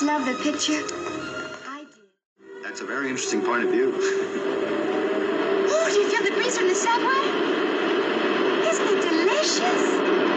guys 0.00 0.06
love 0.06 0.26
the 0.26 0.34
picture? 0.42 0.82
I 1.66 1.84
did. 1.84 2.62
That's 2.62 2.80
a 2.80 2.84
very 2.84 3.08
interesting 3.08 3.42
point 3.42 3.64
of 3.64 3.70
view. 3.70 3.92
Oh, 5.72 5.88
do 5.92 6.00
you 6.00 6.08
feel 6.08 6.24
the 6.24 6.30
breeze 6.32 6.56
from 6.56 6.68
the 6.68 6.74
subway? 6.74 7.26
Isn't 8.68 8.88
it 8.88 9.02
delicious? 9.02 10.29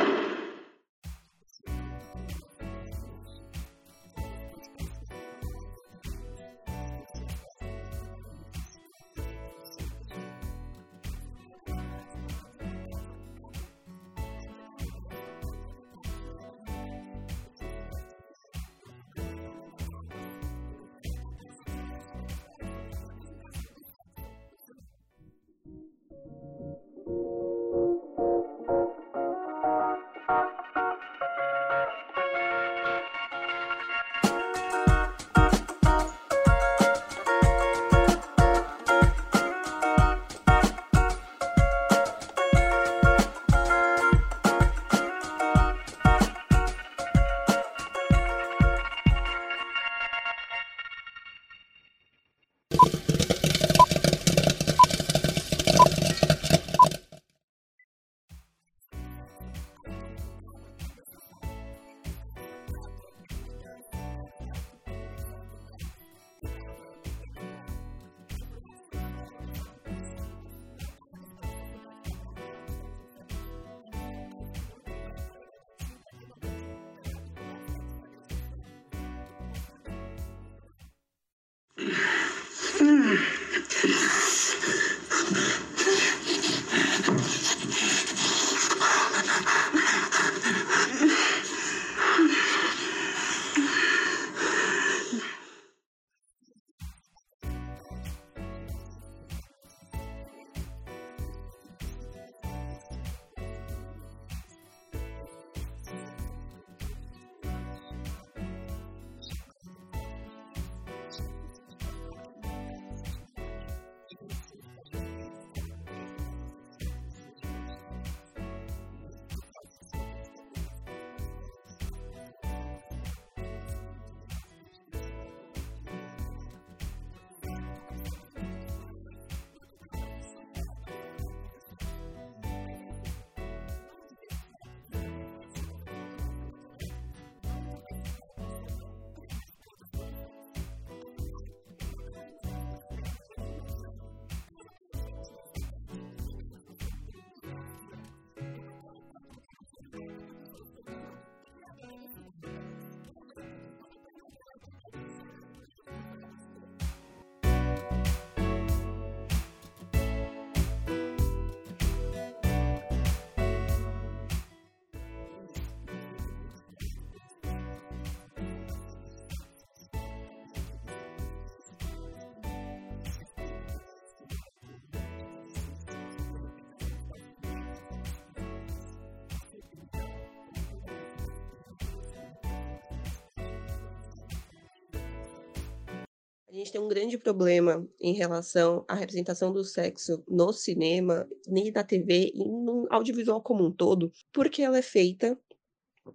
A 186.54 186.56
gente 186.56 186.72
tem 186.72 186.80
um 186.80 186.88
grande 186.88 187.18
problema 187.18 187.84
em 188.00 188.14
relação 188.14 188.86
à 188.88 188.94
representação 188.94 189.52
do 189.52 189.64
sexo 189.64 190.24
no 190.28 190.54
cinema, 190.54 191.28
nem 191.48 191.72
na 191.72 191.84
TV 191.84 192.32
e 192.32 192.48
no 192.48 192.86
audiovisual 192.92 193.42
como 193.42 193.66
um 193.66 193.72
todo, 193.72 194.12
porque 194.32 194.62
ela 194.62 194.78
é 194.78 194.82
feita 194.84 195.36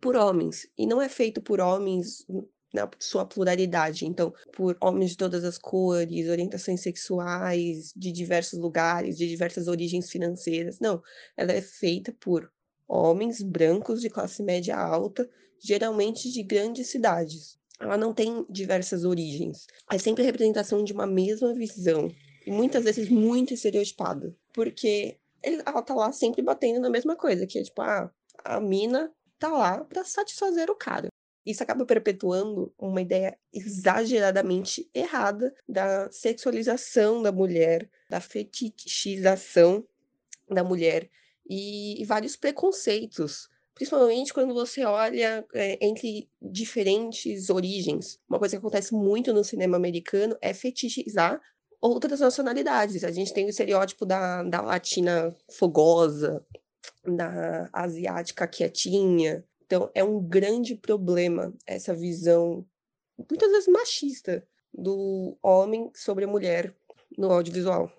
por 0.00 0.14
homens 0.14 0.64
e 0.78 0.86
não 0.86 1.02
é 1.02 1.08
feito 1.08 1.42
por 1.42 1.58
homens 1.58 2.24
na 2.72 2.88
sua 3.00 3.26
pluralidade. 3.26 4.06
Então, 4.06 4.32
por 4.52 4.78
homens 4.80 5.10
de 5.10 5.16
todas 5.16 5.42
as 5.42 5.58
cores, 5.58 6.28
orientações 6.28 6.82
sexuais, 6.82 7.92
de 7.96 8.12
diversos 8.12 8.60
lugares, 8.60 9.18
de 9.18 9.26
diversas 9.26 9.66
origens 9.66 10.08
financeiras. 10.08 10.78
Não, 10.78 11.02
ela 11.36 11.50
é 11.50 11.60
feita 11.60 12.12
por 12.12 12.48
homens 12.86 13.42
brancos 13.42 14.00
de 14.00 14.08
classe 14.08 14.40
média 14.44 14.76
alta, 14.76 15.28
geralmente 15.58 16.30
de 16.30 16.44
grandes 16.44 16.86
cidades 16.86 17.58
ela 17.80 17.96
não 17.96 18.12
tem 18.12 18.44
diversas 18.48 19.04
origens. 19.04 19.66
É 19.90 19.98
sempre 19.98 20.22
a 20.22 20.26
representação 20.26 20.82
de 20.82 20.92
uma 20.92 21.06
mesma 21.06 21.54
visão. 21.54 22.10
E 22.46 22.50
muitas 22.50 22.84
vezes 22.84 23.08
muito 23.08 23.54
estereotipada. 23.54 24.34
Porque 24.52 25.18
ela 25.42 25.82
tá 25.82 25.94
lá 25.94 26.12
sempre 26.12 26.42
batendo 26.42 26.80
na 26.80 26.90
mesma 26.90 27.14
coisa, 27.14 27.46
que 27.46 27.58
é 27.58 27.62
tipo, 27.62 27.80
ah, 27.82 28.10
a 28.44 28.60
mina 28.60 29.12
tá 29.38 29.48
lá 29.48 29.84
para 29.84 30.04
satisfazer 30.04 30.70
o 30.70 30.74
cara. 30.74 31.08
Isso 31.46 31.62
acaba 31.62 31.86
perpetuando 31.86 32.74
uma 32.78 33.00
ideia 33.00 33.38
exageradamente 33.52 34.88
errada 34.92 35.54
da 35.66 36.10
sexualização 36.10 37.22
da 37.22 37.32
mulher, 37.32 37.88
da 38.10 38.20
fetichização 38.20 39.86
da 40.50 40.62
mulher 40.62 41.08
e, 41.48 42.04
vários 42.04 42.36
preconceitos 42.36 43.48
principalmente 43.78 44.34
quando 44.34 44.52
você 44.52 44.84
olha 44.84 45.46
é, 45.54 45.78
entre 45.86 46.28
diferentes 46.42 47.48
origens. 47.48 48.18
Uma 48.28 48.38
coisa 48.38 48.56
que 48.56 48.58
acontece 48.58 48.92
muito 48.92 49.32
no 49.32 49.44
cinema 49.44 49.76
americano 49.76 50.36
é 50.42 50.52
fetichizar 50.52 51.40
outras 51.80 52.18
nacionalidades. 52.18 53.04
A 53.04 53.12
gente 53.12 53.32
tem 53.32 53.46
o 53.46 53.48
estereótipo 53.48 54.04
da, 54.04 54.42
da 54.42 54.60
latina 54.60 55.32
fogosa, 55.52 56.44
da 57.06 57.70
asiática 57.72 58.48
quietinha. 58.48 59.44
Então, 59.64 59.88
é 59.94 60.02
um 60.02 60.20
grande 60.20 60.74
problema 60.74 61.54
essa 61.64 61.94
visão, 61.94 62.66
muitas 63.30 63.48
vezes 63.48 63.68
machista, 63.68 64.44
do 64.74 65.38
homem 65.40 65.88
sobre 65.94 66.24
a 66.24 66.28
mulher 66.28 66.74
no 67.16 67.30
audiovisual. 67.30 67.92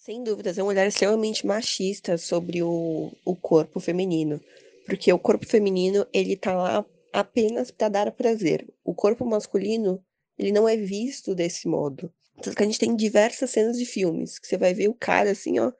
Sem 0.00 0.24
dúvidas, 0.24 0.56
é 0.56 0.62
um 0.62 0.66
olhar 0.68 0.86
extremamente 0.86 1.46
machista 1.46 2.16
sobre 2.16 2.62
o, 2.62 3.12
o 3.22 3.36
corpo 3.36 3.78
feminino. 3.78 4.40
Porque 4.86 5.12
o 5.12 5.18
corpo 5.18 5.46
feminino, 5.46 6.06
ele 6.10 6.38
tá 6.38 6.54
lá 6.54 6.86
apenas 7.12 7.70
para 7.70 7.90
dar 7.90 8.10
prazer. 8.12 8.66
O 8.82 8.94
corpo 8.94 9.26
masculino, 9.26 10.02
ele 10.38 10.52
não 10.52 10.66
é 10.66 10.74
visto 10.74 11.34
desse 11.34 11.68
modo. 11.68 12.10
Tanto 12.40 12.56
que 12.56 12.62
a 12.62 12.66
gente 12.66 12.78
tem 12.78 12.96
diversas 12.96 13.50
cenas 13.50 13.76
de 13.76 13.84
filmes, 13.84 14.38
que 14.38 14.46
você 14.46 14.56
vai 14.56 14.72
ver 14.72 14.88
o 14.88 14.94
cara 14.94 15.32
assim, 15.32 15.58
ó, 15.58 15.70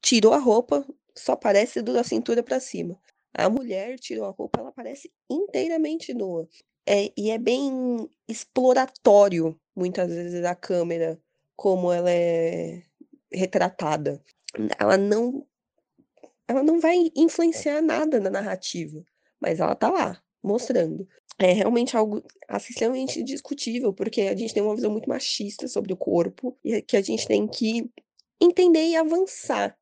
tirou 0.00 0.32
a 0.32 0.38
roupa, 0.38 0.82
só 1.14 1.32
aparece 1.32 1.82
da 1.82 2.02
cintura 2.02 2.42
para 2.42 2.58
cima. 2.58 2.98
A 3.34 3.50
mulher 3.50 3.98
tirou 3.98 4.24
a 4.24 4.30
roupa, 4.30 4.58
ela 4.58 4.70
aparece 4.70 5.12
inteiramente 5.28 6.14
nua. 6.14 6.48
É, 6.86 7.12
e 7.14 7.30
é 7.30 7.36
bem 7.36 8.08
exploratório, 8.26 9.54
muitas 9.76 10.08
vezes, 10.08 10.42
a 10.46 10.54
câmera, 10.54 11.20
como 11.54 11.92
ela 11.92 12.10
é 12.10 12.82
retratada. 13.32 14.22
Ela 14.78 14.96
não 14.96 15.46
ela 16.48 16.62
não 16.62 16.80
vai 16.80 17.10
influenciar 17.16 17.82
nada 17.82 18.20
na 18.20 18.30
narrativa, 18.30 19.04
mas 19.40 19.58
ela 19.58 19.74
tá 19.74 19.90
lá, 19.90 20.22
mostrando. 20.42 21.06
É 21.38 21.52
realmente 21.52 21.96
algo 21.96 22.22
assim, 22.48 22.72
discutível, 23.24 23.92
porque 23.92 24.22
a 24.22 24.36
gente 24.36 24.54
tem 24.54 24.62
uma 24.62 24.74
visão 24.74 24.90
muito 24.90 25.08
machista 25.08 25.68
sobre 25.68 25.92
o 25.92 25.96
corpo 25.96 26.56
e 26.64 26.80
que 26.80 26.96
a 26.96 27.02
gente 27.02 27.26
tem 27.26 27.46
que 27.46 27.90
entender 28.40 28.86
e 28.86 28.96
avançar. 28.96 29.76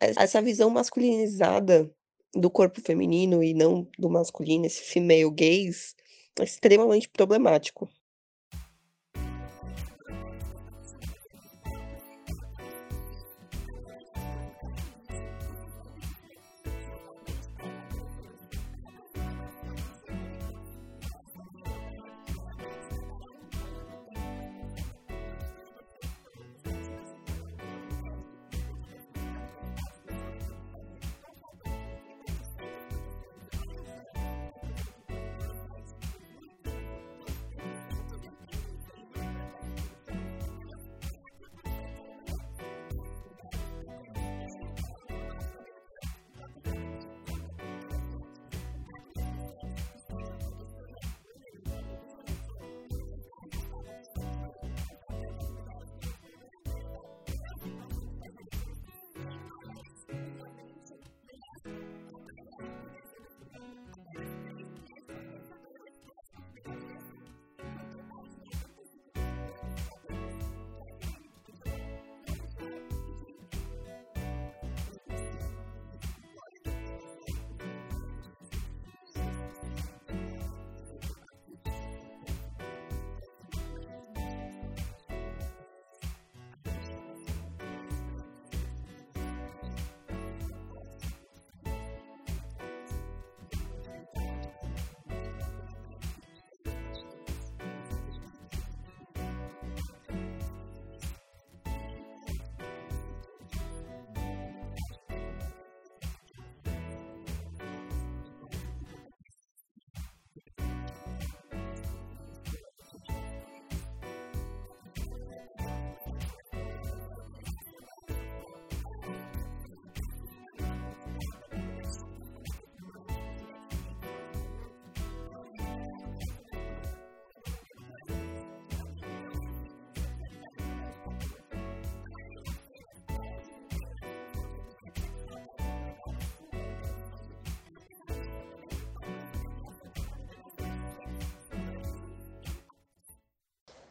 Essa 0.00 0.40
visão 0.40 0.70
masculinizada 0.70 1.90
do 2.34 2.50
corpo 2.50 2.80
feminino 2.80 3.42
e 3.42 3.52
não 3.52 3.88
do 3.98 4.08
masculino, 4.08 4.66
esse 4.66 4.82
female 4.82 5.30
gaze, 5.30 5.94
é 6.38 6.44
extremamente 6.44 7.08
problemático. 7.08 7.88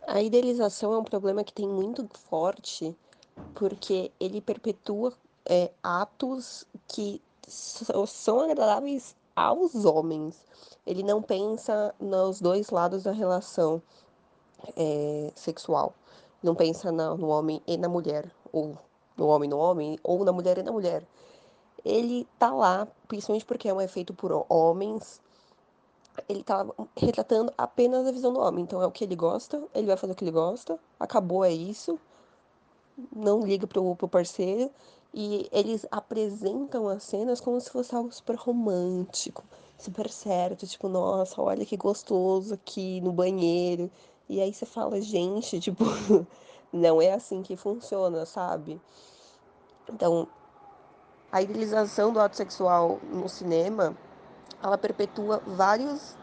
A 0.07 0.21
idealização 0.21 0.93
é 0.93 0.97
um 0.99 1.03
problema 1.03 1.43
que 1.43 1.51
tem 1.51 1.67
muito 1.67 2.07
forte, 2.29 2.95
porque 3.55 4.11
ele 4.19 4.39
perpetua 4.39 5.11
é, 5.45 5.71
atos 5.81 6.63
que 6.87 7.19
são 7.47 8.39
agradáveis 8.39 9.15
aos 9.35 9.83
homens. 9.83 10.45
Ele 10.85 11.01
não 11.01 11.23
pensa 11.23 11.93
nos 11.99 12.39
dois 12.39 12.69
lados 12.69 13.03
da 13.03 13.11
relação 13.11 13.81
é, 14.77 15.31
sexual. 15.35 15.93
Não 16.41 16.53
pensa 16.53 16.91
no 16.91 17.27
homem 17.27 17.59
e 17.65 17.75
na 17.75 17.89
mulher, 17.89 18.31
ou 18.53 18.77
no 19.17 19.27
homem 19.27 19.49
no 19.49 19.57
homem, 19.57 19.99
ou 20.03 20.23
na 20.23 20.31
mulher 20.31 20.59
e 20.59 20.63
na 20.63 20.71
mulher. 20.71 21.03
Ele 21.83 22.27
tá 22.37 22.53
lá, 22.53 22.87
principalmente 23.07 23.45
porque 23.45 23.69
é 23.69 23.73
um 23.73 23.81
efeito 23.81 24.13
por 24.13 24.45
homens, 24.49 25.19
ele 26.27 26.43
tá 26.43 26.65
retratando 26.95 27.53
apenas 27.57 28.07
a 28.07 28.11
visão 28.11 28.33
do 28.33 28.39
homem. 28.39 28.63
Então 28.63 28.81
é 28.81 28.85
o 28.85 28.91
que 28.91 29.03
ele 29.03 29.15
gosta, 29.15 29.61
ele 29.73 29.87
vai 29.87 29.97
fazer 29.97 30.13
o 30.13 30.15
que 30.15 30.23
ele 30.23 30.31
gosta, 30.31 30.79
acabou, 30.99 31.43
é 31.43 31.51
isso. 31.51 31.99
Não 33.13 33.41
liga 33.41 33.67
pro, 33.67 33.95
pro 33.95 34.07
parceiro. 34.07 34.71
E 35.13 35.47
eles 35.51 35.85
apresentam 35.91 36.89
as 36.89 37.03
cenas 37.03 37.39
como 37.39 37.59
se 37.61 37.69
fosse 37.69 37.95
algo 37.95 38.11
super 38.11 38.35
romântico, 38.35 39.43
super 39.77 40.09
certo. 40.09 40.67
Tipo, 40.67 40.89
nossa, 40.89 41.41
olha 41.41 41.65
que 41.65 41.77
gostoso 41.77 42.53
aqui 42.53 42.99
no 43.01 43.13
banheiro. 43.13 43.89
E 44.27 44.41
aí 44.41 44.53
você 44.53 44.65
fala, 44.65 44.99
gente, 45.01 45.59
tipo, 45.59 45.85
não 46.71 47.01
é 47.01 47.13
assim 47.13 47.41
que 47.41 47.55
funciona, 47.55 48.25
sabe? 48.25 48.81
Então, 49.89 50.27
a 51.31 51.41
idealização 51.41 52.11
do 52.11 52.19
ato 52.19 52.35
sexual 52.35 52.99
no 53.11 53.29
cinema 53.29 53.95
ela 54.65 54.77
perpetua 54.77 55.41
vários 55.45 56.15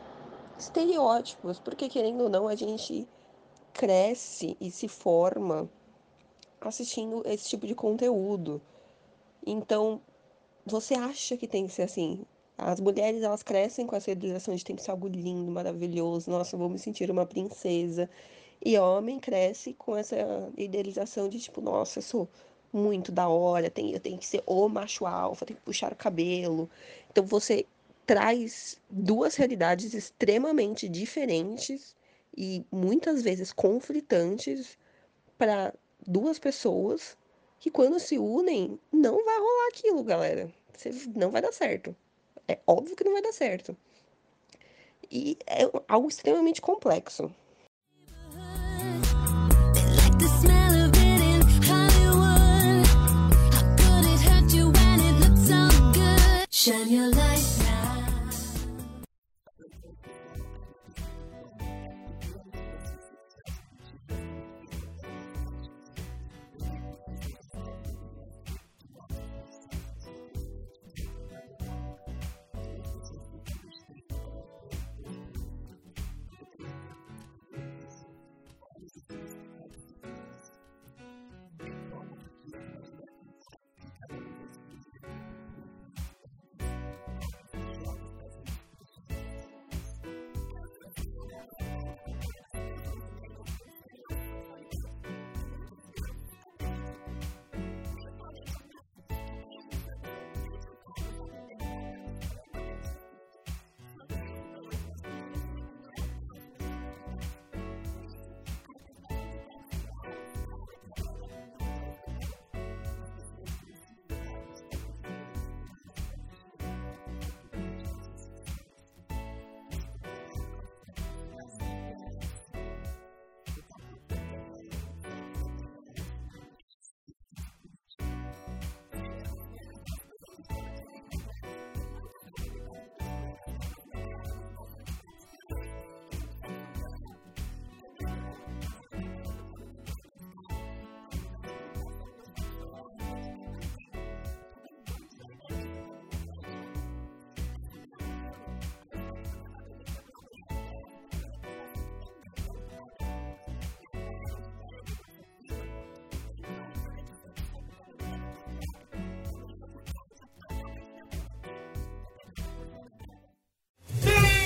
estereótipos, 0.58 1.58
porque 1.58 1.88
querendo 1.88 2.24
ou 2.24 2.28
não, 2.28 2.48
a 2.48 2.54
gente 2.54 3.08
cresce 3.72 4.56
e 4.60 4.70
se 4.70 4.88
forma 4.88 5.68
assistindo 6.60 7.22
esse 7.24 7.48
tipo 7.48 7.66
de 7.66 7.74
conteúdo. 7.74 8.60
Então, 9.46 10.00
você 10.66 10.94
acha 10.94 11.36
que 11.36 11.46
tem 11.46 11.66
que 11.66 11.72
ser 11.72 11.82
assim. 11.82 12.24
As 12.58 12.80
mulheres, 12.80 13.22
elas 13.22 13.42
crescem 13.42 13.86
com 13.86 13.96
essa 13.96 14.10
idealização 14.10 14.54
de 14.54 14.64
tem 14.64 14.76
que 14.76 14.82
ser 14.82 14.90
algo 14.90 15.08
lindo, 15.08 15.50
maravilhoso, 15.50 16.30
nossa, 16.30 16.56
vou 16.56 16.68
me 16.68 16.78
sentir 16.78 17.10
uma 17.10 17.26
princesa. 17.26 18.08
E 18.64 18.78
homem 18.78 19.18
cresce 19.18 19.74
com 19.74 19.96
essa 19.96 20.16
idealização 20.56 21.28
de 21.28 21.40
tipo, 21.40 21.60
nossa, 21.60 21.98
eu 21.98 22.02
sou 22.02 22.28
muito 22.72 23.10
da 23.10 23.28
hora, 23.28 23.68
tem, 23.68 23.92
eu 23.92 24.00
tenho 24.00 24.18
que 24.18 24.26
ser 24.26 24.42
o 24.46 24.68
macho 24.68 25.04
alfa, 25.06 25.44
tenho 25.44 25.58
que 25.58 25.64
puxar 25.64 25.92
o 25.92 25.96
cabelo. 25.96 26.70
Então 27.10 27.24
você 27.24 27.66
traz 28.06 28.80
duas 28.90 29.36
realidades 29.36 29.94
extremamente 29.94 30.88
diferentes 30.88 31.94
e 32.36 32.64
muitas 32.70 33.22
vezes 33.22 33.52
conflitantes 33.52 34.78
para 35.38 35.74
duas 36.06 36.38
pessoas 36.38 37.16
que 37.60 37.70
quando 37.70 38.00
se 38.00 38.18
unem 38.18 38.78
não 38.92 39.24
vai 39.24 39.38
rolar 39.38 39.68
aquilo, 39.68 40.02
galera. 40.02 40.52
Não 41.14 41.30
vai 41.30 41.40
dar 41.40 41.52
certo. 41.52 41.94
É 42.48 42.58
óbvio 42.66 42.96
que 42.96 43.04
não 43.04 43.12
vai 43.12 43.22
dar 43.22 43.32
certo. 43.32 43.76
E 45.10 45.36
é 45.46 45.70
algo 45.86 46.08
extremamente 46.08 46.60
complexo. 46.60 47.32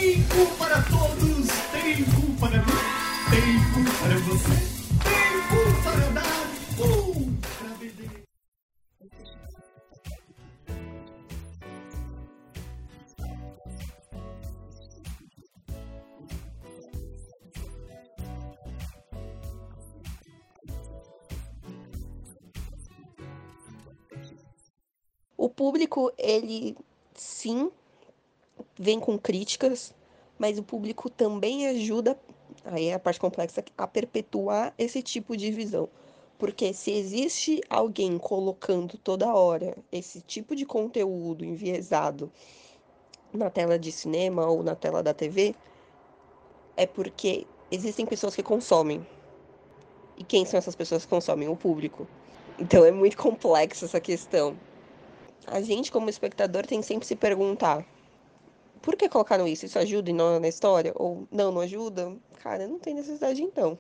Tempo 0.07 0.47
para 0.57 0.81
todos, 0.83 1.49
tempo 1.73 2.39
para 2.39 2.59
mim, 2.59 2.79
tempo 3.29 3.81
para 3.99 4.17
você, 4.19 4.57
tempo 5.03 5.61
para 5.83 6.07
dar, 6.11 6.47
um 6.79 7.35
para 7.59 7.75
beber. 7.75 8.23
O 25.37 25.49
público, 25.51 26.13
ele 26.17 26.77
sim 27.13 27.73
vem 28.79 29.01
com 29.01 29.19
críticas, 29.19 29.95
mas 30.39 30.59
o 30.59 30.63
público 30.63 31.09
também 31.09 31.67
ajuda, 31.67 32.19
aí 32.65 32.87
é 32.87 32.95
a 32.95 32.99
parte 32.99 33.21
complexa, 33.21 33.65
a 33.77 33.87
perpetuar 33.87 34.75
esse 34.79 35.03
tipo 35.03 35.37
de 35.37 35.51
visão. 35.51 35.89
Porque 36.39 36.75
se 36.75 36.91
existe 36.93 37.63
alguém 37.71 38.19
colocando 38.19 38.99
toda 38.99 39.35
hora 39.35 39.77
esse 39.91 40.21
tipo 40.21 40.55
de 40.55 40.67
conteúdo 40.67 41.45
enviesado 41.45 42.31
na 43.33 43.49
tela 43.49 43.79
de 43.79 43.91
cinema 43.91 44.47
ou 44.47 44.63
na 44.63 44.75
tela 44.75 45.03
da 45.03 45.15
TV, 45.15 45.55
é 46.77 46.87
porque 46.87 47.47
existem 47.71 48.05
pessoas 48.05 48.35
que 48.35 48.43
consomem. 48.43 49.07
E 50.19 50.25
quem 50.25 50.45
são 50.45 50.59
essas 50.59 50.75
pessoas 50.75 51.05
que 51.05 51.11
consomem? 51.11 51.49
O 51.49 51.57
público. 51.57 52.07
Então 52.59 52.85
é 52.85 52.91
muito 52.91 53.17
complexa 53.17 53.87
essa 53.87 54.01
questão. 54.01 54.57
A 55.47 55.61
gente, 55.61 55.93
como 55.93 56.11
espectador, 56.11 56.67
tem 56.67 56.83
sempre 56.83 57.07
se 57.07 57.15
perguntar: 57.17 57.85
por 58.87 58.95
que 58.95 59.09
colocaram 59.09 59.49
isso? 59.49 59.67
Isso 59.67 59.81
ajuda 59.81 60.13
na 60.39 60.47
história? 60.47 60.93
Ou 60.95 61.27
não, 61.29 61.51
não 61.51 61.61
ajuda? 61.61 62.17
Cara, 62.39 62.69
não 62.69 62.79
tem 62.79 62.95
necessidade 62.95 63.43
então. 63.43 63.77